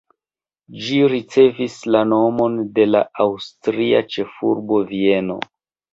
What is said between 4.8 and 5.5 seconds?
Vieno.